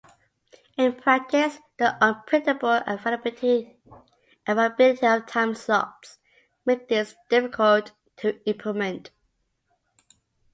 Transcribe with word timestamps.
In 0.77 0.93
practice, 0.95 1.59
the 1.77 1.95
unpredictable 2.03 2.81
availability 2.87 3.71
of 5.05 5.27
time 5.27 5.53
slots 5.53 6.17
makes 6.65 6.87
this 6.89 7.13
difficult 7.29 7.91
to 8.17 8.43
implement. 8.49 9.11